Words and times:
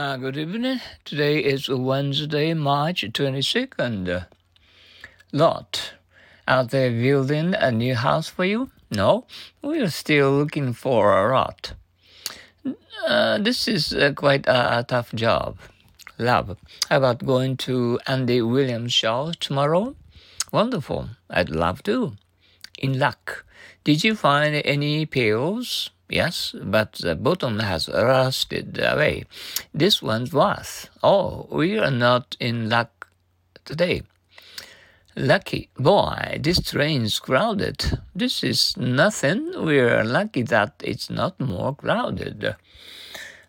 Uh, 0.00 0.16
good 0.16 0.38
evening. 0.38 0.80
Today 1.04 1.40
is 1.40 1.68
Wednesday, 1.68 2.54
March 2.54 3.02
22nd. 3.02 4.24
Lot, 5.30 5.92
are 6.48 6.64
they 6.64 6.88
building 6.88 7.52
a 7.52 7.70
new 7.70 7.94
house 7.94 8.26
for 8.26 8.46
you? 8.46 8.70
No, 8.90 9.26
we're 9.60 9.90
still 9.90 10.32
looking 10.38 10.72
for 10.72 11.12
a 11.12 11.30
lot. 11.34 11.74
Uh, 13.06 13.36
this 13.36 13.68
is 13.68 13.92
uh, 13.92 14.14
quite 14.16 14.46
a, 14.46 14.78
a, 14.78 14.84
tough 14.84 15.12
job. 15.12 15.58
Love, 16.16 16.56
about 16.90 17.26
going 17.26 17.58
to 17.58 18.00
Andy 18.06 18.40
Williams' 18.40 18.94
show 18.94 19.32
tomorrow? 19.38 19.94
Wonderful. 20.50 21.10
I'd 21.28 21.50
love 21.50 21.82
to. 21.82 22.16
In 22.78 22.98
luck. 22.98 23.44
Did 23.84 24.02
you 24.02 24.14
find 24.14 24.62
any 24.64 25.04
pills? 25.04 25.90
Yes, 26.10 26.56
but 26.60 26.94
the 26.94 27.14
bottom 27.14 27.60
has 27.60 27.88
rusted 27.88 28.80
away. 28.82 29.24
This 29.72 30.02
one's 30.02 30.32
worse. 30.32 30.88
Oh, 31.04 31.46
we 31.52 31.78
are 31.78 31.92
not 31.92 32.36
in 32.40 32.68
luck 32.68 33.08
today. 33.64 34.02
Lucky. 35.14 35.68
Boy, 35.76 36.38
this 36.40 36.60
train's 36.62 37.20
crowded. 37.20 38.00
This 38.12 38.42
is 38.42 38.76
nothing. 38.76 39.52
We're 39.54 40.02
lucky 40.02 40.42
that 40.42 40.74
it's 40.82 41.10
not 41.10 41.38
more 41.38 41.76
crowded. 41.76 42.56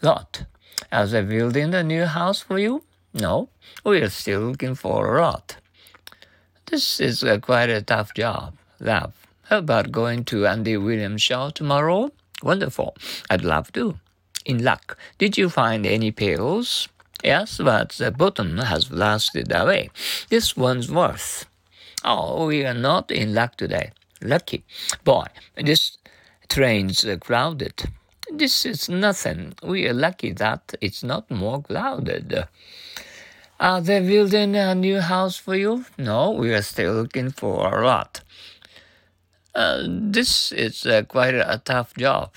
Lot. 0.00 0.44
Are 0.90 1.06
they 1.06 1.22
building 1.22 1.74
a 1.74 1.82
new 1.82 2.06
house 2.06 2.40
for 2.40 2.58
you? 2.58 2.84
No, 3.12 3.50
we're 3.84 4.08
still 4.08 4.40
looking 4.40 4.74
for 4.74 5.16
a 5.16 5.20
lot. 5.20 5.56
This 6.66 7.00
is 7.00 7.22
a 7.22 7.38
quite 7.38 7.68
a 7.68 7.82
tough 7.82 8.14
job. 8.14 8.56
Love. 8.80 9.14
How 9.44 9.58
about 9.58 9.92
going 9.92 10.24
to 10.24 10.46
Andy 10.46 10.76
Williams' 10.76 11.22
show 11.22 11.50
tomorrow? 11.50 12.12
Wonderful. 12.42 12.96
I'd 13.30 13.44
love 13.44 13.72
to. 13.72 13.98
In 14.44 14.62
luck. 14.62 14.96
Did 15.18 15.36
you 15.36 15.48
find 15.48 15.86
any 15.86 16.10
pills? 16.10 16.88
Yes, 17.24 17.58
but 17.58 17.90
the 17.90 18.10
bottom 18.10 18.58
has 18.58 18.90
lasted 18.90 19.50
away. 19.50 19.90
This 20.28 20.56
one's 20.56 20.90
worth. 20.90 21.46
Oh, 22.04 22.46
we 22.46 22.64
are 22.64 22.74
not 22.74 23.10
in 23.10 23.34
luck 23.34 23.56
today. 23.56 23.92
Lucky. 24.22 24.64
Boy, 25.02 25.26
this 25.56 25.98
train's 26.48 27.04
crowded. 27.20 27.90
This 28.32 28.66
is 28.66 28.88
nothing. 28.88 29.54
We 29.62 29.88
are 29.88 29.94
lucky 29.94 30.32
that 30.32 30.74
it's 30.80 31.02
not 31.02 31.30
more 31.30 31.62
crowded. 31.62 32.46
Are 33.58 33.80
they 33.80 34.00
building 34.00 34.54
a 34.54 34.74
new 34.74 35.00
house 35.00 35.36
for 35.36 35.54
you? 35.54 35.86
No, 35.96 36.32
we 36.32 36.52
are 36.52 36.62
still 36.62 36.92
looking 36.92 37.30
for 37.30 37.82
a 37.82 37.86
lot. 37.86 38.20
Uh, 39.56 39.86
this 39.88 40.52
is 40.52 40.84
uh, 40.84 41.02
quite 41.08 41.34
a 41.34 41.62
tough 41.64 41.94
job. 41.94 42.30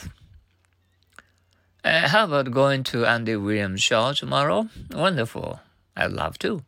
Uh, 1.83 2.07
how 2.07 2.23
about 2.23 2.49
going 2.51 2.81
to 2.81 3.05
Andy 3.05 3.35
Williams' 3.35 3.81
show 3.81 4.13
tomorrow? 4.13 4.69
Wonderful. 4.89 5.59
I'd 5.97 6.13
love 6.13 6.39
to. 6.39 6.63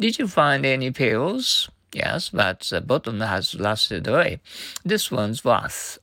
Did 0.00 0.18
you 0.18 0.28
find 0.28 0.64
any 0.64 0.90
pills? 0.92 1.68
Yes, 1.92 2.30
but 2.30 2.60
the 2.60 2.80
bottom 2.80 3.20
has 3.20 3.54
lasted 3.54 4.06
away. 4.06 4.40
This 4.82 5.10
one's 5.10 5.44
worse. 5.44 5.98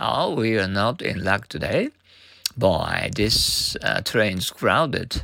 Oh, 0.00 0.34
we 0.34 0.58
are 0.58 0.66
not 0.66 1.00
in 1.00 1.22
luck 1.22 1.46
today. 1.46 1.90
Boy, 2.56 3.08
this 3.14 3.76
uh, 3.84 4.00
train's 4.00 4.50
crowded. 4.50 5.22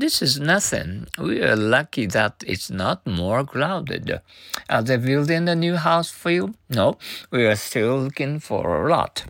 This 0.00 0.22
is 0.22 0.40
nothing. 0.40 1.08
We 1.18 1.42
are 1.42 1.54
lucky 1.54 2.06
that 2.06 2.42
it's 2.46 2.70
not 2.70 3.06
more 3.06 3.44
crowded. 3.44 4.22
Are 4.70 4.82
they 4.82 4.96
building 4.96 5.46
a 5.46 5.54
new 5.54 5.76
house 5.76 6.10
for 6.10 6.30
you? 6.30 6.54
No, 6.70 6.96
we 7.30 7.44
are 7.44 7.54
still 7.54 7.98
looking 7.98 8.40
for 8.40 8.82
a 8.82 8.90
lot. 8.90 9.24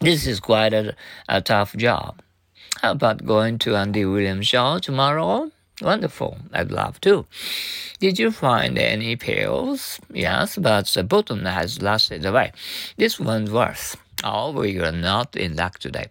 This 0.00 0.26
is 0.26 0.40
quite 0.40 0.72
a, 0.72 0.96
a 1.28 1.42
tough 1.42 1.76
job. 1.76 2.22
How 2.80 2.92
about 2.92 3.26
going 3.26 3.58
to 3.58 3.76
Andy 3.76 4.06
Williams' 4.06 4.46
show 4.46 4.78
tomorrow? 4.78 5.52
Wonderful. 5.82 6.38
I'd 6.54 6.72
love 6.72 6.98
to. 7.02 7.26
Did 8.00 8.18
you 8.18 8.30
find 8.30 8.78
any 8.78 9.16
pills? 9.16 10.00
Yes, 10.10 10.56
but 10.56 10.86
the 10.86 11.04
bottom 11.04 11.44
has 11.44 11.82
lasted 11.82 12.24
away. 12.24 12.52
This 12.96 13.20
one's 13.20 13.50
worse. 13.50 13.98
Oh, 14.24 14.52
we 14.52 14.80
are 14.80 14.92
not 14.92 15.36
in 15.36 15.56
luck 15.56 15.78
today. 15.78 16.06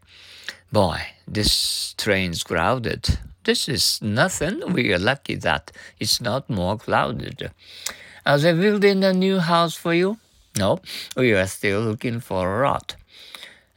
Boy, 0.71 1.01
this 1.27 1.93
train's 1.97 2.43
crowded. 2.43 3.19
This 3.43 3.69
is 3.69 4.01
nothing. 4.01 4.73
We 4.73 4.93
are 4.93 4.99
lucky 4.99 5.35
that 5.35 5.71
it's 5.99 6.19
not 6.19 6.49
more 6.49 6.77
crowded. 6.77 7.51
Are 8.25 8.39
they 8.39 8.53
building 8.53 9.03
a 9.03 9.13
new 9.13 9.39
house 9.39 9.75
for 9.75 9.93
you? 9.93 10.17
No, 10.57 10.79
we 11.15 11.33
are 11.33 11.47
still 11.47 11.81
looking 11.81 12.19
for 12.19 12.63
a 12.63 12.67
lot. 12.67 12.95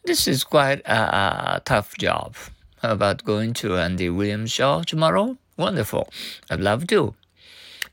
This 0.05 0.27
is 0.27 0.43
quite 0.45 0.81
a, 0.87 1.57
a 1.57 1.63
tough 1.65 1.99
job. 1.99 2.35
How 2.81 2.93
about 2.93 3.25
going 3.25 3.53
to 3.55 3.77
Andy 3.77 4.09
Williams' 4.09 4.53
show 4.53 4.83
tomorrow? 4.83 5.37
Wonderful. 5.57 6.09
I'd 6.49 6.61
love 6.61 6.87
to. 6.87 7.15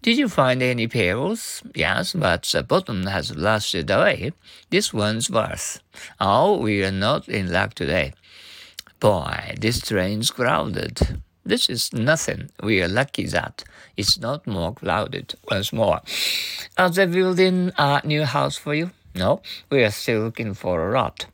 Did 0.01 0.17
you 0.17 0.29
find 0.29 0.61
any 0.61 0.87
pearls? 0.87 1.63
Yes, 1.73 2.13
but 2.13 2.43
the 2.43 2.61
bottom 2.61 3.07
has 3.07 3.35
lasted 3.35 3.89
away. 3.89 4.33
This 4.69 4.93
one's 4.93 5.29
worse. 5.29 5.79
Oh, 6.21 6.59
we 6.59 6.85
are 6.85 6.91
not 6.91 7.27
in 7.27 7.51
luck 7.51 7.73
today. 7.73 8.13
Boy, 9.05 9.53
this 9.59 9.81
train's 9.81 10.31
crowded. 10.31 11.21
This 11.45 11.69
is 11.69 11.93
nothing. 11.93 12.49
We 12.63 12.81
are 12.81 12.87
lucky 12.87 13.27
that 13.27 13.63
it's 13.95 14.17
not 14.17 14.47
more 14.47 14.73
crowded. 14.73 15.35
Once 15.47 15.71
more. 15.71 16.01
Are 16.75 16.89
they 16.89 17.05
building 17.05 17.71
a 17.77 18.01
new 18.03 18.23
house 18.23 18.57
for 18.57 18.73
you? 18.73 18.89
No, 19.13 19.43
we 19.69 19.83
are 19.83 19.91
still 19.91 20.21
looking 20.21 20.55
for 20.55 20.89
a 20.89 20.93
lot. 20.95 21.27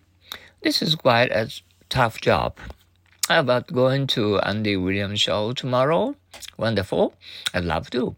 This 0.62 0.82
is 0.82 0.96
quite 0.96 1.32
a 1.32 1.50
tough 1.88 2.20
job. 2.20 2.58
How 3.30 3.40
about 3.40 3.72
going 3.72 4.06
to 4.08 4.40
Andy 4.40 4.76
Williams' 4.76 5.22
show 5.22 5.53
tomorrow? 5.53 6.18
Wonderful. 6.58 7.14
I'd 7.53 7.64
love 7.64 7.90
to. 7.92 8.18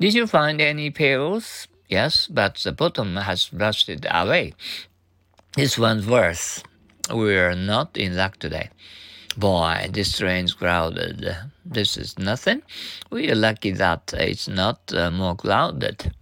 Did 0.00 0.14
you 0.14 0.26
find 0.26 0.62
any 0.62 0.88
pills? 0.88 1.68
Yes, 1.90 2.26
but 2.26 2.54
the 2.54 2.72
bottom 2.72 3.16
has 3.16 3.52
rusted 3.52 4.06
away. 4.10 4.54
This 5.56 5.76
one's 5.76 6.06
worse. 6.06 6.62
We're 7.12 7.54
not 7.54 7.96
in 7.96 8.16
luck 8.16 8.38
today. 8.38 8.70
Boy, 9.36 9.88
this 9.92 10.18
train's 10.18 10.54
crowded. 10.54 11.36
This 11.64 11.96
is 11.96 12.18
nothing. 12.18 12.62
We 13.10 13.30
are 13.30 13.36
lucky 13.36 13.70
that 13.72 14.12
it's 14.16 14.48
not 14.48 14.92
uh, 14.92 15.10
more 15.12 15.36
crowded. 15.36 16.12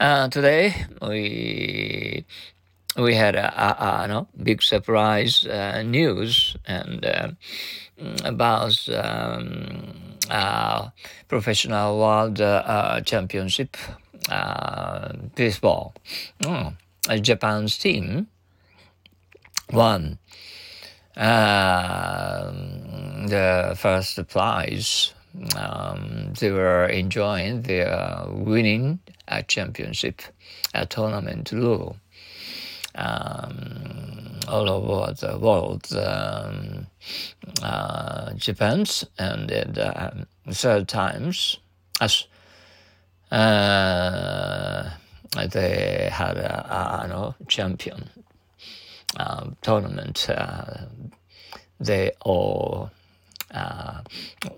Uh, 0.00 0.28
today 0.28 0.74
we 1.00 2.24
we 2.96 3.14
had 3.14 3.36
a, 3.36 3.46
a, 3.46 4.02
a 4.02 4.08
no, 4.08 4.26
big 4.42 4.62
surprise 4.62 5.46
uh, 5.46 5.82
news 5.82 6.56
and 6.66 7.04
uh, 7.04 7.28
about 8.24 8.88
um, 8.88 10.16
uh, 10.28 10.88
professional 11.28 11.98
world 12.00 12.40
uh, 12.40 13.00
championship 13.02 13.76
baseball. 15.36 15.94
Mm. 16.40 16.74
Japan's 17.22 17.76
team 17.76 18.28
won 19.72 20.18
uh, 21.16 22.50
the 23.26 23.74
first 23.78 24.26
prize. 24.28 25.12
Um, 25.56 26.32
they 26.38 26.50
were 26.50 26.86
enjoying 26.86 27.62
their 27.62 28.24
winning 28.28 29.00
a 29.26 29.42
championship, 29.42 30.22
a 30.74 30.86
tournament 30.86 31.50
rule. 31.52 31.96
Um, 32.96 34.38
all 34.46 34.70
over 34.70 35.12
the 35.14 35.36
world, 35.38 35.88
um, 35.96 36.86
uh, 37.62 38.32
and 39.18 39.48
the 39.48 39.92
um, 39.96 40.26
third 40.52 40.86
times 40.86 41.58
as 42.00 42.26
uh, 43.32 44.90
they 45.50 46.08
had 46.12 46.36
a, 46.36 46.66
a, 46.70 47.08
a 47.08 47.34
champion 47.48 48.08
uh, 48.18 48.23
tournament, 49.62 50.28
uh, 50.28 50.86
they 51.80 52.12
all 52.22 52.90
uh, 53.52 54.00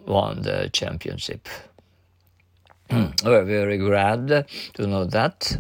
won 0.07 0.43
the 0.43 0.71
championship. 0.73 1.49
We're 2.91 3.45
very 3.45 3.79
glad 3.79 4.47
to 4.75 4.87
know 4.87 5.05
that. 5.07 5.59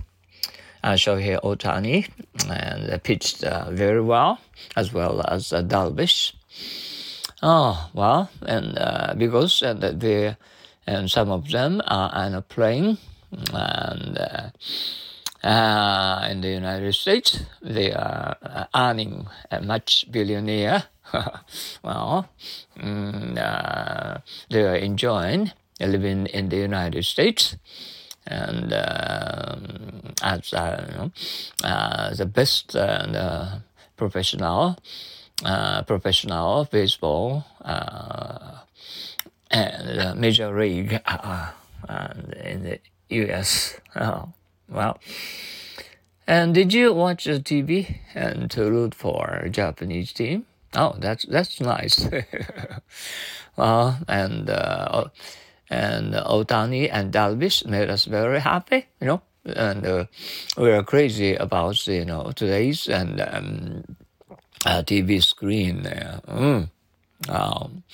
Uh, 0.84 0.92
Shohei 0.92 1.40
Ohtani 1.42 2.08
and 2.48 3.02
pitched 3.02 3.42
uh, 3.42 3.70
very 3.72 4.00
well, 4.00 4.38
as 4.76 4.92
well 4.92 5.20
as 5.26 5.50
Darvish. 5.50 6.32
Oh 7.42 7.90
well, 7.92 8.30
and 8.46 8.78
uh, 8.78 9.14
because 9.16 9.62
uh, 9.62 10.34
and 10.86 11.10
some 11.10 11.30
of 11.30 11.50
them 11.50 11.82
are, 11.86 12.10
are 12.14 12.40
playing, 12.40 12.98
and 13.52 14.18
uh, 14.18 14.50
uh, 15.46 16.26
in 16.30 16.40
the 16.40 16.50
United 16.50 16.92
States, 16.94 17.40
they 17.62 17.92
are 17.92 18.36
uh, 18.42 18.64
earning 18.74 19.26
a 19.50 19.60
much 19.62 20.10
billionaire. 20.10 20.84
well, 21.82 22.28
mm, 22.76 23.38
uh, 23.38 24.18
they 24.50 24.62
are 24.62 24.76
enjoying 24.76 25.52
living 25.80 26.26
in 26.26 26.48
the 26.48 26.56
United 26.56 27.04
States 27.04 27.56
and 28.26 28.72
um, 28.72 30.14
as 30.22 30.52
uh, 30.52 30.84
you 30.88 30.98
know, 30.98 31.12
uh, 31.62 32.14
the 32.14 32.26
best 32.26 32.74
uh, 32.74 33.58
professional 33.96 34.76
uh, 35.44 35.82
professional 35.82 36.64
baseball 36.64 37.44
uh, 37.64 38.58
and 39.50 40.00
uh, 40.00 40.14
major 40.14 40.58
league 40.58 41.00
uh, 41.06 41.50
in 42.42 42.64
the 42.64 42.78
U.S. 43.10 43.78
Oh, 43.94 44.32
well. 44.68 44.98
And 46.26 46.54
did 46.54 46.72
you 46.72 46.92
watch 46.92 47.24
the 47.24 47.38
TV 47.38 47.98
and 48.14 48.50
to 48.50 48.68
root 48.70 48.94
for 48.94 49.46
Japanese 49.50 50.12
team? 50.12 50.46
Oh, 50.74 50.94
that's 50.98 51.24
that's 51.24 51.60
nice. 51.60 52.08
well, 53.56 53.98
and 54.08 54.50
uh, 54.50 55.04
and 55.70 56.14
Ohtani 56.14 56.88
and 56.92 57.12
Darvish 57.12 57.64
made 57.64 57.90
us 57.90 58.04
very 58.04 58.40
happy, 58.40 58.86
you 59.00 59.06
know. 59.06 59.22
And 59.44 59.86
uh, 59.86 60.06
we 60.58 60.72
are 60.72 60.82
crazy 60.82 61.34
about 61.36 61.86
you 61.86 62.04
know 62.04 62.32
today's 62.34 62.88
and 62.88 63.20
um, 63.20 63.84
uh, 64.66 64.82
TV 64.82 65.22
screen 65.22 65.82
there. 65.82 66.20
Mm. 66.26 66.68
Um, 67.28 67.84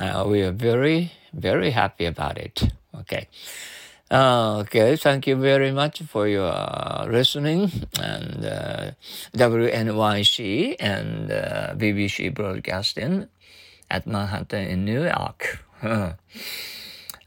uh, 0.00 0.24
we 0.26 0.42
are 0.42 0.52
very 0.52 1.12
very 1.34 1.70
happy 1.70 2.06
about 2.06 2.38
it. 2.38 2.62
Okay. 3.00 3.28
Uh, 4.08 4.58
okay, 4.62 4.94
thank 4.94 5.26
you 5.26 5.34
very 5.34 5.72
much 5.72 6.00
for 6.02 6.28
your 6.28 6.46
uh, 6.46 7.06
listening 7.10 7.72
and 8.00 8.44
uh, 8.44 8.90
WNYC 9.34 10.76
and 10.78 11.32
uh, 11.32 11.74
BBC 11.74 12.32
Broadcasting 12.32 13.26
at 13.90 14.06
Manhattan 14.06 14.68
in 14.68 14.84
New 14.84 15.02
York. 15.02 15.58
Uh, 15.82 16.12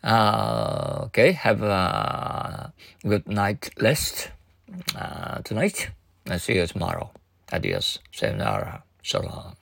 okay, 1.07 1.33
have 1.33 1.61
a 1.61 2.71
good 3.05 3.27
night 3.27 3.71
rest 3.81 4.29
uh, 4.95 5.39
tonight. 5.43 5.89
I'll 6.29 6.39
see 6.39 6.55
you 6.55 6.65
tomorrow. 6.65 7.11
Adios. 7.51 7.99
Sayonara. 8.13 8.83
So. 9.03 9.53